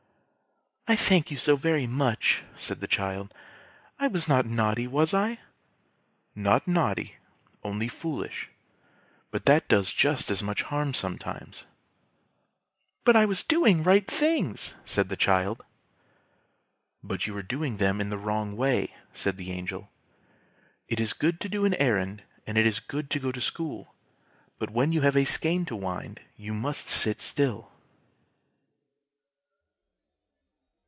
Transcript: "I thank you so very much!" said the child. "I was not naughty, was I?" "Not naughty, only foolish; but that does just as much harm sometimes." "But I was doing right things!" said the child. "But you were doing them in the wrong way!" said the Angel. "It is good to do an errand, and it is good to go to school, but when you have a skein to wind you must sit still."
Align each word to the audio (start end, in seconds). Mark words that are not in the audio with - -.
"I 0.87 0.97
thank 0.97 1.31
you 1.31 1.37
so 1.37 1.55
very 1.55 1.87
much!" 1.87 2.43
said 2.57 2.81
the 2.81 2.87
child. 2.87 3.33
"I 3.97 4.07
was 4.07 4.27
not 4.27 4.45
naughty, 4.45 4.87
was 4.87 5.13
I?" 5.13 5.39
"Not 6.35 6.67
naughty, 6.67 7.15
only 7.63 7.87
foolish; 7.87 8.49
but 9.29 9.45
that 9.45 9.69
does 9.69 9.93
just 9.93 10.29
as 10.29 10.43
much 10.43 10.63
harm 10.63 10.93
sometimes." 10.93 11.65
"But 13.05 13.15
I 13.15 13.23
was 13.23 13.41
doing 13.41 13.83
right 13.83 14.05
things!" 14.05 14.73
said 14.83 15.07
the 15.07 15.15
child. 15.15 15.63
"But 17.01 17.25
you 17.25 17.35
were 17.35 17.41
doing 17.43 17.77
them 17.77 18.01
in 18.01 18.09
the 18.09 18.17
wrong 18.17 18.57
way!" 18.57 18.93
said 19.13 19.37
the 19.37 19.51
Angel. 19.53 19.89
"It 20.89 20.99
is 20.99 21.13
good 21.13 21.39
to 21.39 21.47
do 21.47 21.63
an 21.63 21.73
errand, 21.75 22.23
and 22.45 22.57
it 22.57 22.67
is 22.67 22.81
good 22.81 23.09
to 23.11 23.19
go 23.19 23.31
to 23.31 23.39
school, 23.39 23.95
but 24.59 24.71
when 24.71 24.91
you 24.91 25.01
have 25.03 25.15
a 25.15 25.23
skein 25.23 25.63
to 25.67 25.75
wind 25.75 26.19
you 26.35 26.53
must 26.53 26.89
sit 26.89 27.21
still." 27.21 27.69